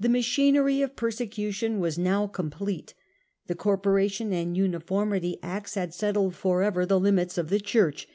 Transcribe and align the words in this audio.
The 0.00 0.08
machinery 0.08 0.80
of 0.80 0.96
persecution 0.96 1.78
was 1.78 1.98
now 1.98 2.26
complete. 2.26 2.94
The 3.48 3.54
Corporation 3.54 4.32
and 4.32 4.56
Uniformity 4.56 5.36
Acts 5.42 5.74
had 5.74 5.92
settled 5.92 6.34
for 6.34 6.62
ever 6.62 6.86
the 6.86 6.98
limits 6.98 7.36
of 7.36 7.50
the 7.50 7.60
Church. 7.60 8.08